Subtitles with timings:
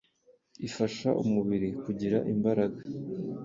[0.67, 2.79] ifasha umubiri kugira imbaraga